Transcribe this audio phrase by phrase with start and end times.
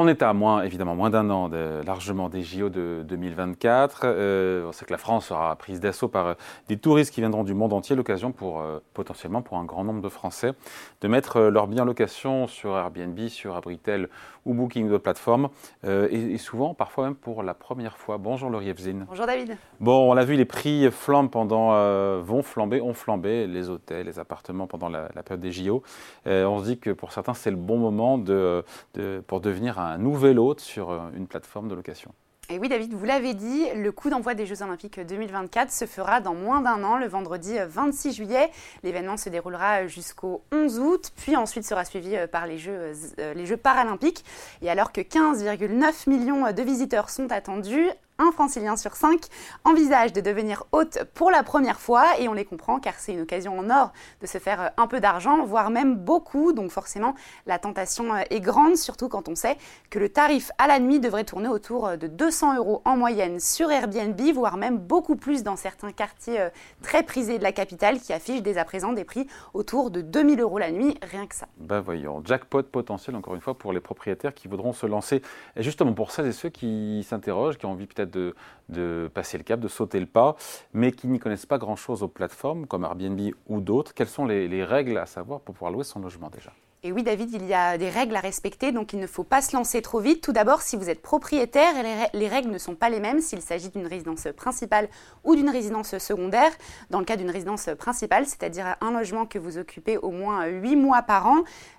[0.00, 4.02] On est à moins, évidemment, moins d'un an de, largement des JO de 2024.
[4.04, 6.34] Euh, on sait que la France sera prise d'assaut par euh,
[6.68, 7.96] des touristes qui viendront du monde entier.
[7.96, 10.52] L'occasion pour, euh, potentiellement, pour un grand nombre de Français,
[11.00, 14.08] de mettre leur bien en location sur Airbnb, sur Abritel
[14.46, 15.48] ou Booking de plateforme.
[15.84, 18.18] Et, souvent, parfois même pour la première fois.
[18.18, 19.04] Bonjour Laurie Evzine.
[19.08, 19.56] Bonjour David.
[19.80, 21.72] Bon, on l'a vu, les prix flambent pendant,
[22.20, 25.82] vont flamber, ont flambé, les hôtels, les appartements pendant la, période des JO.
[26.24, 29.87] on se dit que pour certains, c'est le bon moment de, de, pour devenir un
[29.96, 32.12] nouvel hôte sur euh, une plateforme de location.
[32.50, 36.22] Et oui, David, vous l'avez dit, le coup d'envoi des Jeux Olympiques 2024 se fera
[36.22, 38.50] dans moins d'un an, le vendredi 26 juillet.
[38.82, 43.34] L'événement se déroulera jusqu'au 11 août, puis ensuite sera suivi euh, par les Jeux, euh,
[43.34, 44.24] les Jeux paralympiques.
[44.62, 49.26] Et alors que 15,9 millions de visiteurs sont attendus, un francilien sur cinq
[49.64, 53.20] envisage de devenir hôte pour la première fois et on les comprend car c'est une
[53.20, 56.52] occasion en or de se faire euh, un peu d'argent, voire même beaucoup.
[56.52, 57.14] Donc forcément,
[57.46, 59.56] la tentation euh, est grande, surtout quand on sait
[59.90, 63.38] que le tarif à la nuit devrait tourner autour euh, de 200 euros en moyenne
[63.38, 66.48] sur Airbnb, voire même beaucoup plus dans certains quartiers
[66.82, 70.40] très prisés de la capitale qui affichent dès à présent des prix autour de 2000
[70.40, 71.46] euros la nuit, rien que ça.
[71.58, 75.22] Ben voyons, jackpot potentiel encore une fois pour les propriétaires qui voudront se lancer.
[75.56, 79.44] Et justement pour celles et ceux qui s'interrogent, qui ont envie peut-être de, passer le
[79.44, 80.36] cap, de sauter le pas,
[80.72, 83.94] mais qui n'y connaissent pas grand-chose aux plateformes comme Airbnb ou d'autres.
[83.94, 86.52] Quelles sont les règles à savoir pour pouvoir louer son logement déjà?
[86.84, 89.42] Et oui, David, il y a des règles à respecter, donc il ne faut pas
[89.42, 90.22] se lancer trop vite.
[90.22, 91.74] Tout d'abord, si vous êtes propriétaire,
[92.14, 94.88] les règles ne sont pas les mêmes s'il s'agit d'une résidence principale
[95.24, 96.52] ou d'une résidence secondaire.
[96.90, 100.76] Dans le cas d'une résidence principale, c'est-à-dire un logement que vous occupez au moins 8
[100.76, 101.38] mois par an,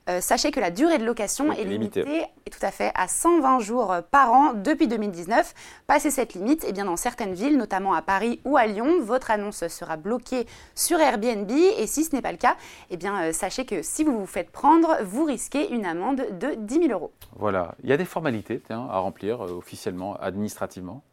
[0.09, 3.59] euh, sachez que la durée de location est limitée et tout à fait à 120
[3.59, 5.53] jours par an depuis 2019.
[5.87, 8.99] Passé cette limite, et eh bien dans certaines villes, notamment à Paris ou à Lyon,
[9.01, 11.49] votre annonce sera bloquée sur Airbnb.
[11.51, 12.57] Et si ce n'est pas le cas,
[12.89, 16.55] eh bien euh, sachez que si vous vous faites prendre, vous risquez une amende de
[16.57, 17.11] 10 000 euros.
[17.35, 21.03] Voilà, il y a des formalités à remplir euh, officiellement, administrativement.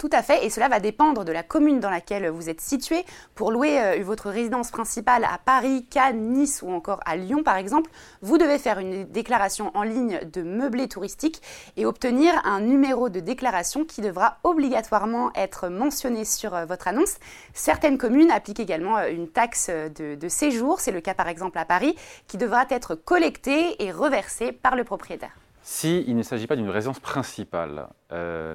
[0.00, 3.04] Tout à fait, et cela va dépendre de la commune dans laquelle vous êtes situé.
[3.34, 7.58] Pour louer euh, votre résidence principale à Paris, Cannes, Nice ou encore à Lyon par
[7.58, 7.90] exemple,
[8.22, 11.42] vous devez faire une déclaration en ligne de meublé touristique
[11.76, 17.16] et obtenir un numéro de déclaration qui devra obligatoirement être mentionné sur euh, votre annonce.
[17.52, 21.66] Certaines communes appliquent également euh, une taxe de, séjour, c'est le cas par exemple à
[21.66, 21.94] Paris,
[22.26, 25.36] qui devra être collectée et reversée par le propriétaire.
[25.60, 27.88] S'il il ne s'agit pas d'une résidence principale,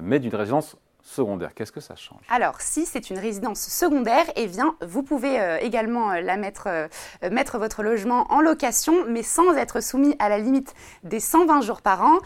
[0.02, 2.20] mais d'une résidence secondaire, qu'est-ce que ça change?
[2.28, 6.66] Alors, si c'est une résidence secondaire, eh bien, vous pouvez euh, également euh, la mettre,
[6.66, 6.88] euh,
[7.30, 10.74] mettre votre logement en location, mais sans être soumis à la limite
[11.04, 12.18] des 120 jours par an.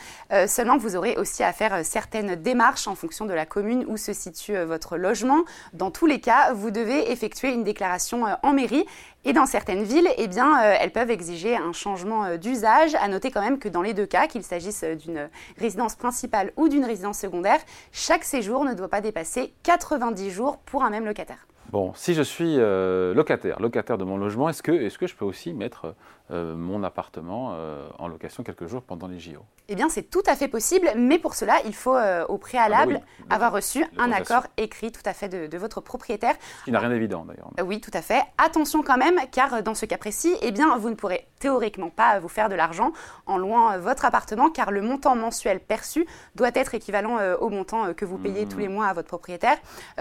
[0.46, 4.12] seulement, vous aurez aussi à faire certaines démarches en fonction de la commune où se
[4.12, 5.44] situe votre logement.
[5.72, 8.86] Dans tous les cas, vous devez effectuer une déclaration en mairie
[9.24, 12.94] et dans certaines villes, eh bien, euh, elles peuvent exiger un changement euh, d'usage.
[12.94, 16.52] À noter quand même que dans les deux cas, qu'il s'agisse euh, d'une résidence principale
[16.56, 17.58] ou d'une résidence secondaire,
[17.92, 21.46] chaque séjour ne doit pas dépasser 90 jours pour un même locataire.
[21.70, 25.52] Bon, si je suis locataire, locataire de mon logement, est -ce que je peux aussi
[25.52, 25.94] mettre
[26.32, 30.22] euh, mon appartement euh, en location quelques jours pendant les JO Eh bien, c'est tout
[30.26, 33.84] à fait possible, mais pour cela, il faut euh, au préalable ah bah avoir reçu
[33.98, 36.34] un accord écrit tout à fait de, votre propriétaire.
[36.60, 37.50] Ce qui n'a rien d'évident d'ailleurs.
[37.64, 38.22] oui, tout à fait.
[38.38, 42.20] Attention quand même, car dans ce cas précis, eh bien, vous ne pourrez théoriquement pas
[42.20, 42.92] vous faire de l'argent
[43.26, 48.04] en louant votre appartement, car le montant mensuel perçu doit être équivalent au montant que
[48.04, 48.72] vous payez tous les hmm.
[48.74, 49.56] mois à votre propriétaire.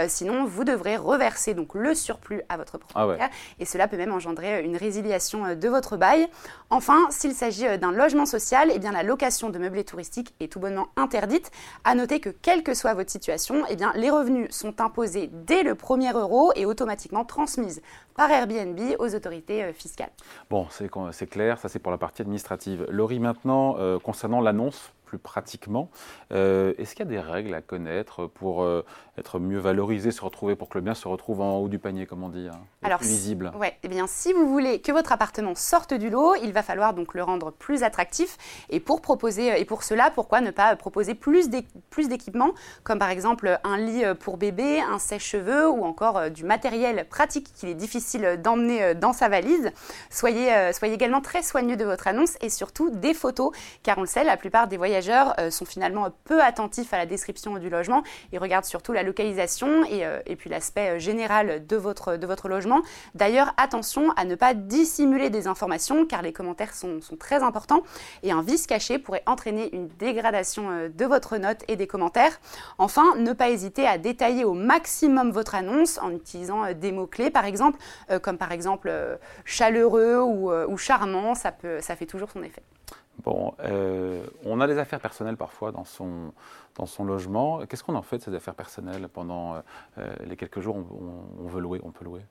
[0.08, 3.30] sinon, vous devrez reverser donc le surplus à votre ah propriétaire,
[3.60, 6.19] et cela peut même engendrer une résiliation de votre bail.
[6.72, 10.60] Enfin, s'il s'agit euh, d'un logement social, eh la location de meublés touristiques est tout
[10.60, 11.52] bonnement interdite.
[11.84, 15.76] À noter que quelle que soit votre situation, eh les revenus sont imposés dès le
[15.76, 17.82] premier euro et automatiquement transmises
[18.16, 20.12] par Airbnb aux autorités euh, fiscales.
[20.50, 22.86] Bon, c'est clair, ça c'est pour la partie administrative.
[22.90, 25.90] Laurie, maintenant, euh, concernant l'annonce plus pratiquement.
[26.32, 28.86] Euh, est-ce qu'il y a des règles à connaître pour euh,
[29.18, 32.06] être mieux valorisé, se retrouver, pour que le bien se retrouve en haut du panier,
[32.06, 35.12] comme on dit, hein, Alors, plus visible ouais, eh bien, si vous voulez que votre
[35.12, 38.38] appartement sorte du lot, il va falloir donc le rendre plus attractif.
[38.70, 42.52] Et pour proposer, et pour cela, pourquoi ne pas proposer plus d'équipements,
[42.84, 47.52] comme par exemple un lit pour bébé, un sèche-cheveux ou encore euh, du matériel pratique
[47.56, 49.72] qu'il est difficile d'emmener dans sa valise.
[50.12, 53.52] Soyez, soyez également très soigneux de votre annonce et surtout des photos,
[53.82, 57.06] car on le sait, la plupart des voyageurs euh, sont finalement peu attentifs à la
[57.06, 58.04] description du logement.
[58.32, 62.50] Ils regardent surtout la localisation et, euh, puis l'aspect euh, général de votre, de votre
[62.50, 62.82] logement.
[63.16, 67.84] D'ailleurs, attention à ne pas dissimuler des informations car les commentaires sont, sont très importants
[68.24, 72.40] et un vice caché pourrait entraîner une dégradation de votre note et des commentaires.
[72.78, 77.46] Enfin, ne pas hésiter à détailler au maximum votre annonce en utilisant des mots-clés par
[77.46, 77.80] exemple,
[78.22, 78.92] comme par exemple
[79.46, 82.64] chaleureux ou, ou charmant, ça, peut, ça fait toujours son effet.
[83.24, 86.34] Bon, euh, on a des affaires personnelles parfois dans son,
[87.04, 87.66] logement.
[87.66, 89.56] Qu'est-ce qu'on en fait de ces affaires personnelles pendant
[89.98, 90.86] euh, les quelques jours où
[91.40, 92.22] on, veut louer, on peut louer?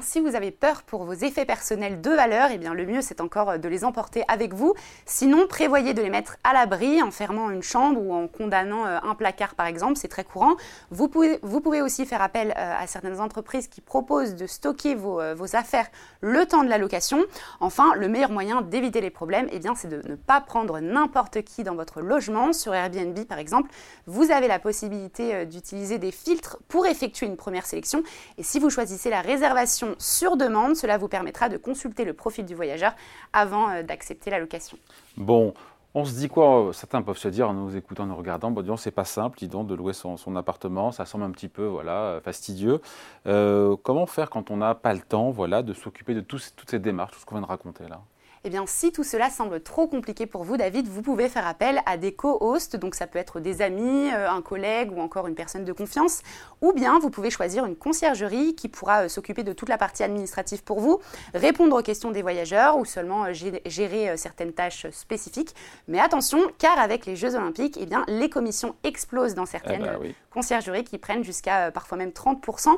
[0.00, 3.58] Si vous avez peur pour vos effets personnels de valeur, eh le mieux c'est encore
[3.58, 4.74] de les emporter avec vous.
[5.04, 8.98] Sinon, prévoyez de les mettre à l'abri en fermant une chambre ou en condamnant euh,
[9.02, 10.56] un placard par exemple, c'est très courant.
[10.90, 15.34] Vous pouvez, aussi faire appel euh, à certaines entreprises qui proposent de stocker vos, euh,
[15.52, 15.86] affaires
[16.20, 17.24] le temps de la location.
[17.60, 21.62] Enfin, le meilleur moyen d'éviter les problèmes, eh c'est de ne pas prendre n'importe qui
[21.62, 22.52] dans votre logement.
[22.52, 23.70] Sur Airbnb par exemple,
[24.06, 28.02] vous avez la possibilité d'utiliser des filtres pour effectuer une première sélection.
[28.38, 30.76] Et si vous choisissez la réservation sur demande.
[30.76, 32.94] Cela vous permettra de consulter le profil du voyageur
[33.32, 34.78] avant euh, d'accepter la location.
[35.16, 35.54] Bon,
[35.94, 36.70] on se dit quoi?
[36.72, 39.48] Certains peuvent se dire en nous écoutant, en nous regardant, bon, c'est pas simple, dis
[39.48, 42.80] donc, de louer son, appartement, ça semble un petit peu voilà, fastidieux.
[43.26, 46.78] Euh, comment faire quand on n'a pas le temps voilà, de s'occuper de toutes ces
[46.78, 48.02] démarches, tout ce qu'on vient de raconter là?
[48.46, 51.82] Eh bien, si tout cela semble trop compliqué pour vous, David, vous pouvez faire appel
[51.84, 55.34] à des co-hosts, donc ça peut être des amis, euh, un collègue ou encore une
[55.34, 56.22] personne de confiance,
[56.60, 60.04] ou bien vous pouvez choisir une conciergerie qui pourra euh, s'occuper de toute la partie
[60.04, 61.00] administrative pour vous,
[61.34, 65.52] répondre aux questions des voyageurs ou seulement euh, gérer certaines tâches spécifiques.
[65.88, 70.04] Mais attention, car avec les Jeux Olympiques, eh bien, les commissions explosent dans certaines eh
[70.04, 72.68] ben conciergeries qui prennent jusqu'à parfois même 30%.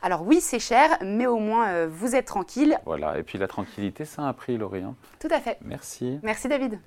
[0.00, 2.78] Alors oui, c'est cher, mais au moins vous êtes tranquille.
[2.86, 4.84] Voilà, et puis la tranquillité, ça a un prix, Laurie.
[5.20, 5.58] Tout à fait.
[5.62, 6.18] Merci.
[6.22, 6.78] Merci David.